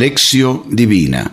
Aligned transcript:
Lección 0.00 0.62
Divina. 0.70 1.30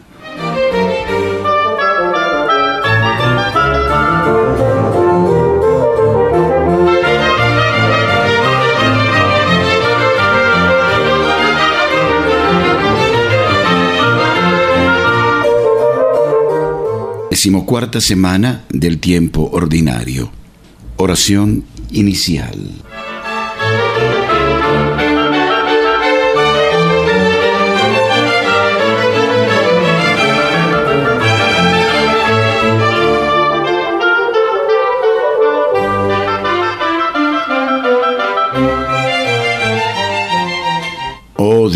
Decimocuarta 17.29 18.01
semana 18.01 18.65
del 18.67 18.99
tiempo 18.99 19.49
ordinario. 19.53 20.29
Oración 20.97 21.63
inicial. 21.91 22.86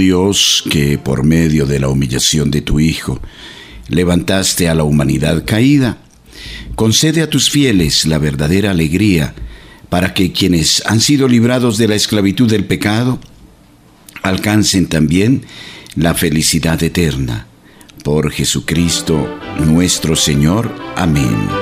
Dios, 0.02 0.64
que 0.72 0.98
por 0.98 1.24
medio 1.24 1.68
de 1.68 1.80
la 1.80 1.88
humillación 1.88 2.50
de 2.50 2.62
tu 2.62 2.80
Hijo 2.80 3.22
levantaste 3.88 4.68
a 4.68 4.74
la 4.74 4.84
humanidad 4.84 5.46
caída, 5.46 6.00
concede 6.74 7.22
a 7.22 7.30
tus 7.30 7.52
fieles 7.52 8.08
la 8.08 8.18
verdadera 8.18 8.72
alegría 8.72 9.36
para 9.90 10.16
que 10.16 10.32
quienes 10.32 10.82
han 10.88 11.02
sido 11.02 11.28
librados 11.28 11.78
de 11.78 11.88
la 11.88 11.94
esclavitud 11.94 12.50
del 12.50 12.66
pecado 12.66 13.20
alcancen 14.24 14.88
también 14.88 15.46
la 15.96 16.16
felicidad 16.16 16.82
eterna. 16.82 17.46
Por 18.04 18.32
Jesucristo 18.32 19.40
nuestro 19.60 20.16
Señor. 20.16 20.74
Amén. 20.96 21.61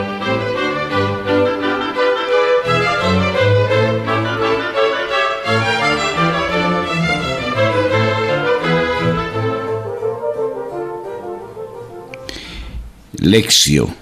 Lección 13.22 13.94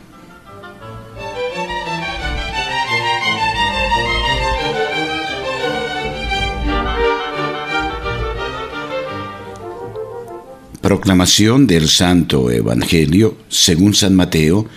Proclamación 10.81 11.65
del 11.65 11.89
Santo 11.89 12.51
Evangelio 12.51 13.39
según 13.49 13.95
San 13.95 14.15
Mateo, 14.15 14.69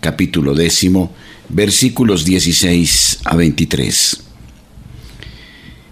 capítulo 0.00 0.54
décimo, 0.54 1.12
versículos 1.48 2.24
16 2.24 3.18
a 3.24 3.34
23. 3.34 4.22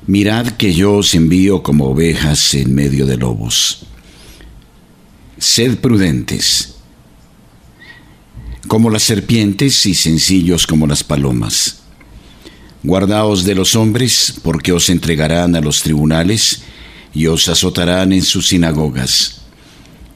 Mirad 0.07 0.51
que 0.51 0.73
yo 0.73 0.95
os 0.95 1.13
envío 1.17 1.65
como 1.65 1.87
ovejas 1.87 2.55
en 2.55 2.73
medio 2.73 3.05
de 3.05 3.17
lobos. 3.17 3.85
Sed 5.39 5.79
prudentes, 5.79 6.76
como 8.67 8.91
las 8.91 9.03
serpientes 9.03 9.87
y 9.87 9.95
sencillos 9.95 10.67
como 10.67 10.87
las 10.87 11.05
palomas. 11.05 11.79
Guardaos 12.83 13.45
de 13.45 13.55
los 13.55 13.75
hombres, 13.75 14.35
porque 14.43 14.73
os 14.73 14.91
entregarán 14.91 15.57
a 15.57 15.61
los 15.61 15.83
tribunales 15.83 16.63
y 17.15 17.27
os 17.27 17.49
azotarán 17.49 18.13
en 18.13 18.23
sus 18.23 18.49
sinagogas 18.49 19.37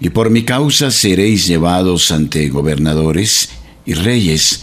y 0.00 0.10
por 0.10 0.30
mi 0.30 0.42
causa 0.42 0.90
seréis 0.90 1.46
llevados 1.46 2.10
ante 2.10 2.48
gobernadores 2.48 3.50
y 3.84 3.94
reyes, 3.94 4.62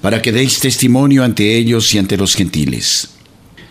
para 0.00 0.22
que 0.22 0.32
deis 0.32 0.58
testimonio 0.58 1.22
ante 1.22 1.56
ellos 1.56 1.94
y 1.94 1.98
ante 1.98 2.16
los 2.16 2.34
gentiles. 2.34 3.10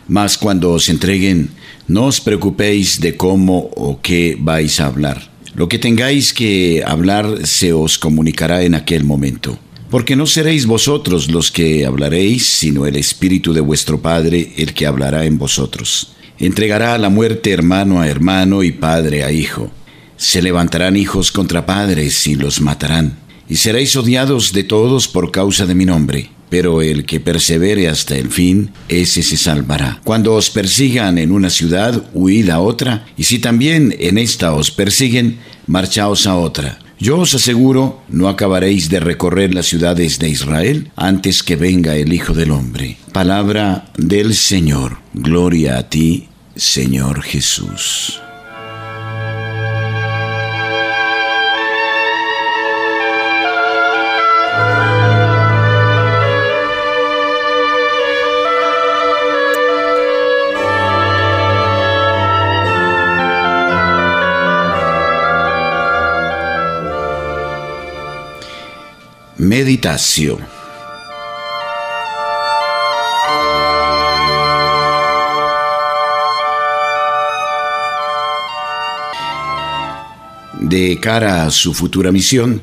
Mas 0.08 0.38
cuando 0.38 0.72
os 0.72 0.90
entreguen, 0.90 1.50
no 1.88 2.06
os 2.06 2.22
preocupéis 2.22 3.02
de 3.02 3.18
cómo 3.18 3.70
o 3.76 4.00
qué 4.02 4.38
vais 4.40 4.80
a 4.80 4.86
hablar. 4.86 5.31
Lo 5.56 5.68
que 5.68 5.80
tengáis 5.80 6.34
que 6.34 6.84
hablar 6.86 7.46
se 7.46 7.74
os 7.74 7.98
comunicará 7.98 8.64
en 8.64 8.76
aquel 8.76 9.04
momento. 9.04 9.60
Porque 9.90 10.16
no 10.16 10.26
seréis 10.26 10.66
vosotros 10.66 11.30
los 11.30 11.52
que 11.52 11.86
hablaréis, 11.86 12.48
sino 12.48 12.86
el 12.86 12.96
Espíritu 12.96 13.54
de 13.54 13.62
vuestro 13.62 14.02
Padre 14.02 14.54
el 14.58 14.74
que 14.74 14.86
hablará 14.86 15.26
en 15.26 15.38
vosotros. 15.38 16.14
Entregará 16.40 16.94
a 16.94 16.98
la 16.98 17.10
muerte 17.10 17.52
hermano 17.52 18.00
a 18.00 18.08
hermano 18.08 18.64
y 18.64 18.72
padre 18.72 19.24
a 19.24 19.32
hijo 19.32 19.70
se 20.22 20.44
levantarán 20.44 20.98
hijos 20.98 21.32
contra 21.32 21.66
padres 21.66 22.28
y 22.28 22.36
los 22.36 22.62
matarán, 22.62 23.18
y 23.50 23.56
seréis 23.56 23.96
odiados 23.96 24.54
de 24.54 24.64
todos 24.64 25.08
por 25.08 25.32
causa 25.32 25.66
de 25.66 25.74
mi 25.74 25.84
nombre. 25.84 26.30
Pero 26.52 26.84
el 26.84 27.06
que 27.06 27.20
persevere 27.20 27.88
hasta 27.88 28.16
el 28.16 28.30
fin, 28.30 28.72
ese 28.90 29.24
se 29.24 29.38
salvará. 29.38 30.02
Cuando 30.04 30.36
os 30.36 30.52
persigan 30.52 31.18
en 31.18 31.32
una 31.32 31.50
ciudad, 31.50 32.04
huid 32.14 32.50
a 32.50 32.60
otra, 32.60 33.06
y 33.18 33.24
si 33.24 33.40
también 33.40 33.96
en 33.98 34.20
esta 34.20 34.54
os 34.54 34.70
persiguen, 34.70 35.40
marchaos 35.66 36.28
a 36.28 36.36
otra. 36.36 36.78
Yo 37.00 37.18
os 37.18 37.34
aseguro, 37.34 38.04
no 38.10 38.28
acabaréis 38.28 38.90
de 38.90 39.00
recorrer 39.00 39.56
las 39.56 39.66
ciudades 39.66 40.20
de 40.20 40.30
Israel 40.30 40.92
antes 40.96 41.42
que 41.42 41.56
venga 41.56 41.96
el 41.96 42.14
Hijo 42.14 42.34
del 42.34 42.52
Hombre. 42.52 42.98
Palabra 43.12 43.86
del 43.98 44.36
Señor. 44.36 44.98
Gloria 45.14 45.80
a 45.80 45.90
ti, 45.90 46.28
Señor 46.56 47.24
Jesús. 47.24 48.22
Meditación. 69.52 70.38
De 80.58 80.98
cara 81.02 81.46
a 81.46 81.52
su 81.52 81.74
futura 81.74 82.14
misión, 82.14 82.62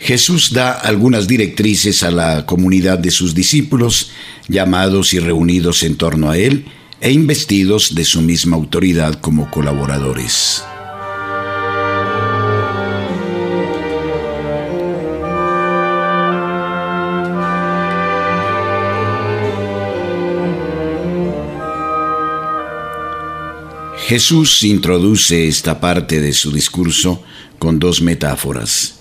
Jesús 0.00 0.52
da 0.52 0.72
algunas 0.72 1.28
directrices 1.28 2.02
a 2.02 2.10
la 2.10 2.44
comunidad 2.44 2.98
de 2.98 3.12
sus 3.12 3.32
discípulos, 3.32 4.10
llamados 4.48 5.14
y 5.14 5.20
reunidos 5.20 5.84
en 5.84 5.94
torno 5.94 6.32
a 6.32 6.38
él 6.38 6.64
e 7.00 7.12
investidos 7.12 7.94
de 7.94 8.04
su 8.04 8.20
misma 8.20 8.56
autoridad 8.56 9.20
como 9.20 9.48
colaboradores. 9.48 10.64
Jesús 24.06 24.62
introduce 24.62 25.48
esta 25.48 25.80
parte 25.80 26.20
de 26.20 26.32
su 26.32 26.52
discurso 26.52 27.24
con 27.58 27.80
dos 27.80 28.02
metáforas. 28.02 29.00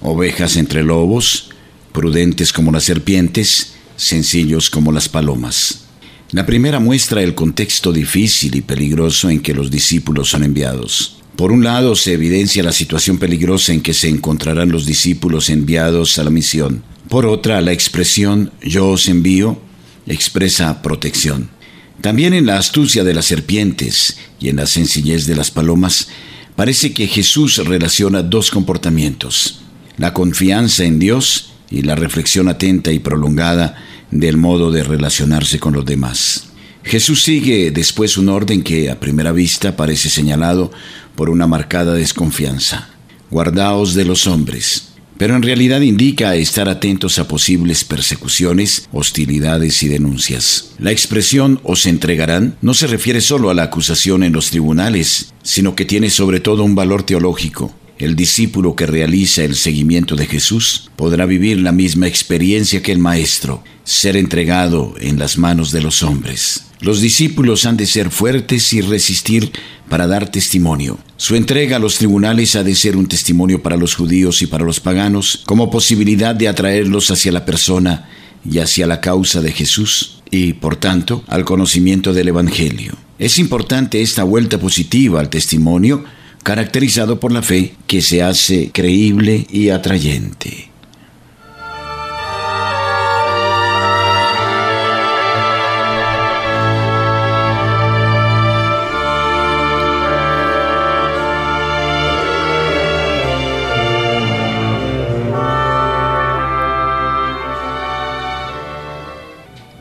Ovejas 0.00 0.56
entre 0.56 0.82
lobos, 0.82 1.50
prudentes 1.92 2.50
como 2.54 2.72
las 2.72 2.84
serpientes, 2.84 3.74
sencillos 3.96 4.70
como 4.70 4.90
las 4.90 5.06
palomas. 5.06 5.84
La 6.30 6.46
primera 6.46 6.80
muestra 6.80 7.22
el 7.22 7.34
contexto 7.34 7.92
difícil 7.92 8.54
y 8.54 8.62
peligroso 8.62 9.28
en 9.28 9.40
que 9.40 9.52
los 9.52 9.70
discípulos 9.70 10.30
son 10.30 10.44
enviados. 10.44 11.18
Por 11.36 11.52
un 11.52 11.62
lado 11.62 11.94
se 11.94 12.14
evidencia 12.14 12.62
la 12.62 12.72
situación 12.72 13.18
peligrosa 13.18 13.74
en 13.74 13.82
que 13.82 13.92
se 13.92 14.08
encontrarán 14.08 14.72
los 14.72 14.86
discípulos 14.86 15.50
enviados 15.50 16.18
a 16.18 16.24
la 16.24 16.30
misión. 16.30 16.82
Por 17.10 17.26
otra, 17.26 17.60
la 17.60 17.72
expresión 17.72 18.50
yo 18.62 18.88
os 18.88 19.08
envío 19.08 19.60
expresa 20.06 20.80
protección. 20.80 21.57
También 22.00 22.32
en 22.32 22.46
la 22.46 22.58
astucia 22.58 23.02
de 23.02 23.14
las 23.14 23.26
serpientes 23.26 24.18
y 24.38 24.48
en 24.48 24.56
la 24.56 24.66
sencillez 24.66 25.26
de 25.26 25.34
las 25.34 25.50
palomas, 25.50 26.08
parece 26.54 26.92
que 26.92 27.08
Jesús 27.08 27.56
relaciona 27.58 28.22
dos 28.22 28.50
comportamientos, 28.50 29.60
la 29.96 30.14
confianza 30.14 30.84
en 30.84 30.98
Dios 30.98 31.52
y 31.70 31.82
la 31.82 31.96
reflexión 31.96 32.48
atenta 32.48 32.92
y 32.92 33.00
prolongada 33.00 33.84
del 34.10 34.36
modo 34.36 34.70
de 34.70 34.84
relacionarse 34.84 35.58
con 35.58 35.74
los 35.74 35.84
demás. 35.84 36.48
Jesús 36.84 37.22
sigue 37.22 37.70
después 37.70 38.16
un 38.16 38.28
orden 38.28 38.62
que 38.62 38.90
a 38.90 39.00
primera 39.00 39.32
vista 39.32 39.76
parece 39.76 40.08
señalado 40.08 40.70
por 41.16 41.28
una 41.30 41.46
marcada 41.46 41.94
desconfianza. 41.94 42.90
Guardaos 43.30 43.94
de 43.94 44.04
los 44.04 44.26
hombres, 44.26 44.87
pero 45.18 45.36
en 45.36 45.42
realidad 45.42 45.80
indica 45.82 46.34
estar 46.36 46.68
atentos 46.68 47.18
a 47.18 47.28
posibles 47.28 47.84
persecuciones, 47.84 48.88
hostilidades 48.92 49.82
y 49.82 49.88
denuncias. 49.88 50.70
La 50.78 50.92
expresión 50.92 51.60
os 51.64 51.84
entregarán 51.86 52.56
no 52.62 52.72
se 52.72 52.86
refiere 52.86 53.20
solo 53.20 53.50
a 53.50 53.54
la 53.54 53.64
acusación 53.64 54.22
en 54.22 54.32
los 54.32 54.50
tribunales, 54.50 55.34
sino 55.42 55.74
que 55.74 55.84
tiene 55.84 56.08
sobre 56.08 56.40
todo 56.40 56.64
un 56.64 56.74
valor 56.74 57.02
teológico. 57.02 57.74
El 57.98 58.14
discípulo 58.14 58.76
que 58.76 58.86
realiza 58.86 59.42
el 59.42 59.56
seguimiento 59.56 60.14
de 60.14 60.26
Jesús 60.26 60.88
podrá 60.94 61.26
vivir 61.26 61.58
la 61.58 61.72
misma 61.72 62.06
experiencia 62.06 62.80
que 62.80 62.92
el 62.92 63.00
Maestro, 63.00 63.64
ser 63.82 64.16
entregado 64.16 64.94
en 65.00 65.18
las 65.18 65.36
manos 65.36 65.72
de 65.72 65.82
los 65.82 66.04
hombres. 66.04 66.66
Los 66.80 67.00
discípulos 67.00 67.66
han 67.66 67.76
de 67.76 67.86
ser 67.86 68.10
fuertes 68.10 68.72
y 68.72 68.82
resistir 68.82 69.50
para 69.88 70.06
dar 70.06 70.30
testimonio. 70.30 70.98
Su 71.20 71.34
entrega 71.34 71.76
a 71.76 71.80
los 71.80 71.98
tribunales 71.98 72.54
ha 72.54 72.62
de 72.62 72.76
ser 72.76 72.96
un 72.96 73.08
testimonio 73.08 73.60
para 73.60 73.76
los 73.76 73.96
judíos 73.96 74.40
y 74.40 74.46
para 74.46 74.64
los 74.64 74.78
paganos, 74.78 75.42
como 75.46 75.68
posibilidad 75.68 76.32
de 76.32 76.46
atraerlos 76.46 77.10
hacia 77.10 77.32
la 77.32 77.44
persona 77.44 78.08
y 78.48 78.60
hacia 78.60 78.86
la 78.86 79.00
causa 79.00 79.42
de 79.42 79.50
Jesús 79.50 80.22
y, 80.30 80.52
por 80.52 80.76
tanto, 80.76 81.24
al 81.26 81.44
conocimiento 81.44 82.12
del 82.12 82.28
Evangelio. 82.28 82.92
Es 83.18 83.40
importante 83.40 84.00
esta 84.00 84.22
vuelta 84.22 84.58
positiva 84.60 85.18
al 85.18 85.28
testimonio, 85.28 86.04
caracterizado 86.44 87.18
por 87.18 87.32
la 87.32 87.42
fe 87.42 87.74
que 87.88 88.00
se 88.00 88.22
hace 88.22 88.70
creíble 88.72 89.44
y 89.50 89.70
atrayente. 89.70 90.70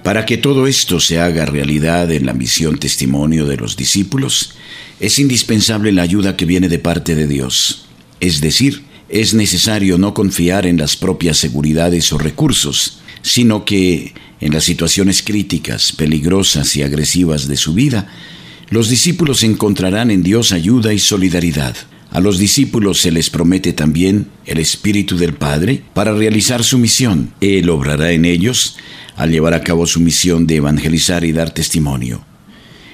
Para 0.08 0.26
que 0.26 0.38
todo 0.38 0.68
esto 0.68 1.02
se 1.02 1.20
haga 1.20 1.46
realidad 1.46 2.10
en 2.14 2.26
la 2.26 2.32
misión 2.32 2.78
testimonio 2.78 3.46
de 3.46 3.58
los 3.58 3.76
discípulos, 3.76 4.54
es 5.02 5.20
indispensable 5.20 5.92
la 5.92 6.04
ayuda 6.04 6.38
que 6.38 6.46
viene 6.46 6.70
de 6.70 6.80
parte 6.80 7.14
de 7.14 7.28
Dios. 7.28 7.88
Es 8.22 8.40
decir, 8.40 8.84
es 9.10 9.34
necesario 9.34 9.98
no 9.98 10.14
confiar 10.14 10.66
en 10.66 10.78
las 10.78 10.96
propias 10.96 11.36
seguridades 11.36 12.14
o 12.14 12.18
recursos, 12.18 13.00
sino 13.22 13.66
que 13.66 14.14
en 14.40 14.54
las 14.54 14.64
situaciones 14.64 15.22
críticas, 15.22 15.92
peligrosas 15.92 16.74
y 16.78 16.84
agresivas 16.84 17.50
de 17.50 17.58
su 17.58 17.74
vida, 17.74 18.08
los 18.70 18.88
discípulos 18.88 19.44
encontrarán 19.44 20.10
en 20.10 20.24
Dios 20.24 20.54
ayuda 20.54 20.94
y 20.94 21.00
solidaridad. 21.00 21.76
A 22.12 22.20
los 22.20 22.38
discípulos 22.38 23.02
se 23.02 23.12
les 23.12 23.30
promete 23.30 23.74
también 23.74 24.30
el 24.46 24.60
Espíritu 24.60 25.18
del 25.18 25.34
Padre 25.34 25.84
para 25.94 26.14
realizar 26.14 26.64
su 26.64 26.78
misión. 26.78 27.34
Él 27.42 27.70
obrará 27.70 28.12
en 28.12 28.26
ellos 28.26 28.78
al 29.16 29.32
llevar 29.32 29.54
a 29.54 29.62
cabo 29.62 29.86
su 29.86 30.00
misión 30.00 30.48
de 30.48 30.58
evangelizar 30.58 31.26
y 31.26 31.32
dar 31.32 31.52
testimonio. 31.52 32.24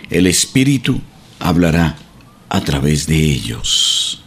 El 0.10 0.28
Espíritu 0.28 1.02
hablará 1.40 1.98
a 2.50 2.62
través 2.62 3.08
de 3.08 3.18
ellos. 3.18 4.23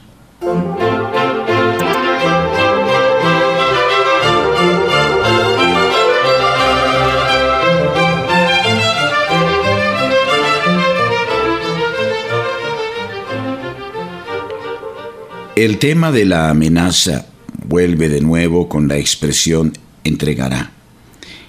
El 15.56 15.78
tema 15.78 16.12
de 16.12 16.26
la 16.26 16.50
amenaza 16.50 17.28
vuelve 17.64 18.10
de 18.10 18.20
nuevo 18.20 18.68
con 18.68 18.88
la 18.88 18.98
expresión 18.98 19.72
entregará 20.04 20.70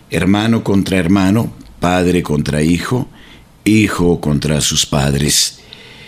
hermano 0.10 0.64
contra 0.64 0.98
hermano, 0.98 1.54
padre 1.82 2.24
contra 2.24 2.62
hijo, 2.62 3.10
hijo 3.66 4.22
contra 4.22 4.62
sus 4.62 4.86
padres. 4.86 5.60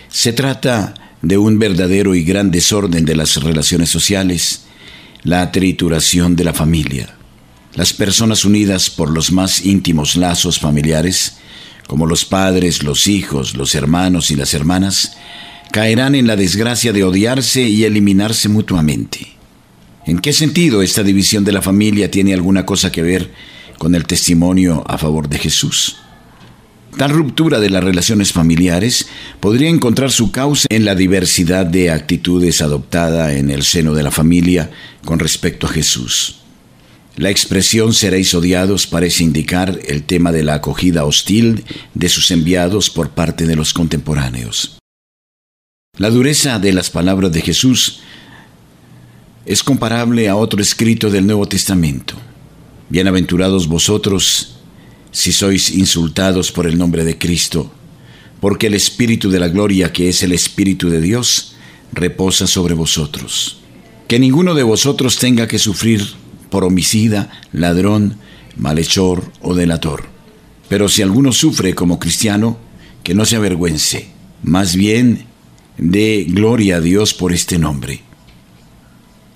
Se 0.08 0.32
trata 0.32 0.94
de 1.20 1.36
un 1.36 1.58
verdadero 1.58 2.14
y 2.14 2.24
gran 2.24 2.50
desorden 2.50 3.04
de 3.04 3.16
las 3.16 3.36
relaciones 3.36 3.90
sociales, 3.90 4.62
la 5.22 5.52
trituración 5.52 6.36
de 6.36 6.44
la 6.44 6.54
familia. 6.54 7.14
Las 7.74 7.92
personas 7.92 8.46
unidas 8.46 8.88
por 8.88 9.10
los 9.10 9.30
más 9.30 9.64
íntimos 9.66 10.16
lazos 10.16 10.58
familiares, 10.58 11.36
como 11.86 12.06
los 12.06 12.24
padres, 12.24 12.82
los 12.82 13.06
hijos, 13.06 13.54
los 13.54 13.74
hermanos 13.74 14.30
y 14.30 14.36
las 14.36 14.54
hermanas, 14.54 15.18
caerán 15.72 16.14
en 16.14 16.26
la 16.26 16.36
desgracia 16.36 16.92
de 16.92 17.04
odiarse 17.04 17.62
y 17.62 17.84
eliminarse 17.84 18.48
mutuamente. 18.48 19.34
¿En 20.06 20.18
qué 20.18 20.32
sentido 20.32 20.82
esta 20.82 21.02
división 21.02 21.44
de 21.44 21.52
la 21.52 21.62
familia 21.62 22.10
tiene 22.10 22.34
alguna 22.34 22.66
cosa 22.66 22.90
que 22.90 23.02
ver 23.02 23.30
con 23.80 23.94
el 23.94 24.04
testimonio 24.04 24.84
a 24.86 24.98
favor 24.98 25.30
de 25.30 25.38
Jesús. 25.38 25.96
Tal 26.98 27.12
ruptura 27.12 27.60
de 27.60 27.70
las 27.70 27.82
relaciones 27.82 28.30
familiares 28.30 29.08
podría 29.40 29.70
encontrar 29.70 30.10
su 30.10 30.32
causa 30.32 30.66
en 30.68 30.84
la 30.84 30.94
diversidad 30.94 31.64
de 31.64 31.90
actitudes 31.90 32.60
adoptada 32.60 33.32
en 33.32 33.50
el 33.50 33.62
seno 33.62 33.94
de 33.94 34.02
la 34.02 34.10
familia 34.10 34.70
con 35.06 35.18
respecto 35.18 35.66
a 35.66 35.70
Jesús. 35.70 36.40
La 37.16 37.30
expresión 37.30 37.94
seréis 37.94 38.34
odiados 38.34 38.86
parece 38.86 39.24
indicar 39.24 39.78
el 39.88 40.02
tema 40.02 40.30
de 40.30 40.42
la 40.42 40.54
acogida 40.56 41.06
hostil 41.06 41.64
de 41.94 42.10
sus 42.10 42.30
enviados 42.30 42.90
por 42.90 43.12
parte 43.12 43.46
de 43.46 43.56
los 43.56 43.72
contemporáneos. 43.72 44.79
La 46.00 46.08
dureza 46.08 46.58
de 46.58 46.72
las 46.72 46.88
palabras 46.88 47.30
de 47.30 47.42
Jesús 47.42 48.00
es 49.44 49.62
comparable 49.62 50.30
a 50.30 50.36
otro 50.36 50.62
escrito 50.62 51.10
del 51.10 51.26
Nuevo 51.26 51.46
Testamento. 51.46 52.14
Bienaventurados 52.88 53.68
vosotros 53.68 54.56
si 55.10 55.30
sois 55.30 55.68
insultados 55.68 56.52
por 56.52 56.66
el 56.66 56.78
nombre 56.78 57.04
de 57.04 57.18
Cristo, 57.18 57.70
porque 58.40 58.68
el 58.68 58.72
Espíritu 58.72 59.28
de 59.28 59.40
la 59.40 59.48
Gloria, 59.48 59.92
que 59.92 60.08
es 60.08 60.22
el 60.22 60.32
Espíritu 60.32 60.88
de 60.88 61.02
Dios, 61.02 61.56
reposa 61.92 62.46
sobre 62.46 62.72
vosotros. 62.72 63.58
Que 64.08 64.18
ninguno 64.18 64.54
de 64.54 64.62
vosotros 64.62 65.18
tenga 65.18 65.48
que 65.48 65.58
sufrir 65.58 66.02
por 66.48 66.64
homicida, 66.64 67.30
ladrón, 67.52 68.16
malhechor 68.56 69.30
o 69.42 69.54
delator. 69.54 70.04
Pero 70.66 70.88
si 70.88 71.02
alguno 71.02 71.30
sufre 71.32 71.74
como 71.74 71.98
cristiano, 71.98 72.56
que 73.02 73.12
no 73.12 73.26
se 73.26 73.36
avergüence, 73.36 74.08
más 74.42 74.74
bien 74.76 75.28
dé 75.78 76.24
gloria 76.28 76.76
a 76.76 76.80
Dios 76.80 77.14
por 77.14 77.32
este 77.32 77.58
nombre 77.58 78.02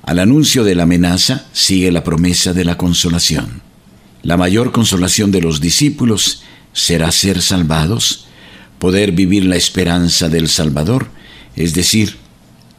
al 0.06 0.18
anuncio 0.18 0.64
de 0.64 0.74
la 0.74 0.82
amenaza 0.82 1.46
sigue 1.54 1.90
la 1.90 2.04
promesa 2.04 2.52
de 2.52 2.64
la 2.64 2.76
consolación. 2.76 3.62
La 4.22 4.36
mayor 4.36 4.70
consolación 4.70 5.30
de 5.30 5.40
los 5.40 5.62
discípulos 5.62 6.42
será 6.74 7.10
ser 7.10 7.40
salvados, 7.40 8.26
poder 8.78 9.12
vivir 9.12 9.46
la 9.46 9.56
esperanza 9.56 10.28
del 10.28 10.48
Salvador, 10.48 11.08
es 11.56 11.72
decir, 11.72 12.16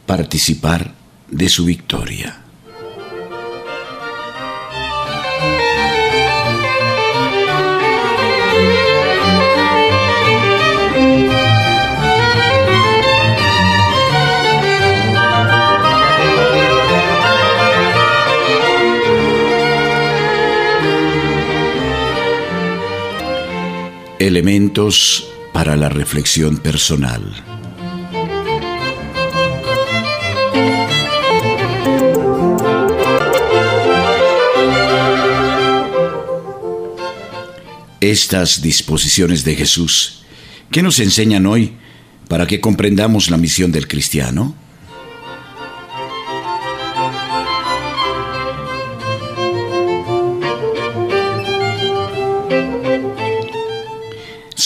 participar 0.06 0.94
de 1.28 1.48
su 1.48 1.64
victoria. 1.64 2.42
Elementos 24.18 25.28
para 25.52 25.76
la 25.76 25.90
reflexión 25.90 26.56
personal. 26.56 27.22
Estas 38.00 38.62
disposiciones 38.62 39.44
de 39.44 39.54
Jesús, 39.54 40.22
¿qué 40.70 40.82
nos 40.82 40.98
enseñan 40.98 41.44
hoy 41.44 41.74
para 42.26 42.46
que 42.46 42.62
comprendamos 42.62 43.28
la 43.30 43.36
misión 43.36 43.70
del 43.70 43.86
cristiano? 43.86 44.54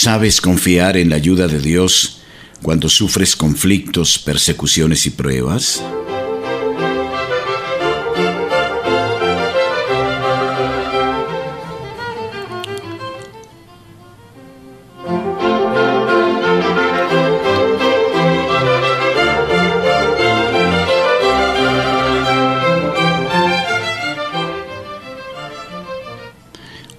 ¿Sabes 0.02 0.40
confiar 0.40 0.96
en 0.96 1.10
la 1.10 1.16
ayuda 1.16 1.46
de 1.46 1.58
Dios 1.60 2.22
cuando 2.62 2.88
sufres 2.88 3.36
conflictos, 3.36 4.18
persecuciones 4.18 5.04
y 5.04 5.10
pruebas? 5.10 5.82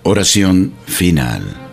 Oración 0.04 0.76
final. 0.86 1.71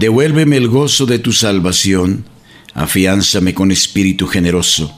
Devuélveme 0.00 0.56
el 0.56 0.68
gozo 0.68 1.04
de 1.04 1.18
tu 1.18 1.30
salvación, 1.30 2.24
afiánzame 2.72 3.52
con 3.52 3.70
espíritu 3.70 4.26
generoso. 4.26 4.96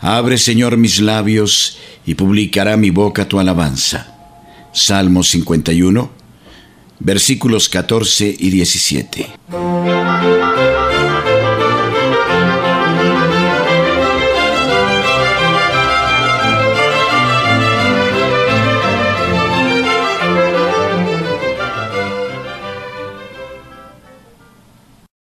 Abre, 0.00 0.38
Señor, 0.38 0.76
mis 0.76 1.00
labios 1.00 1.78
y 2.06 2.14
publicará 2.14 2.76
mi 2.76 2.90
boca 2.90 3.26
tu 3.26 3.40
alabanza. 3.40 4.14
Salmo 4.72 5.24
51, 5.24 6.08
versículos 7.00 7.68
14 7.68 8.36
y 8.38 8.50
17. 8.50 9.26